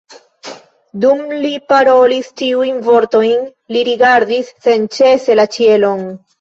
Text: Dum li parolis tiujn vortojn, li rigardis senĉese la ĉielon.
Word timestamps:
Dum 1.03 1.21
li 1.43 1.51
parolis 1.73 2.33
tiujn 2.43 2.81
vortojn, 2.89 3.47
li 3.77 3.87
rigardis 3.93 4.53
senĉese 4.67 5.41
la 5.41 5.51
ĉielon. 5.59 6.07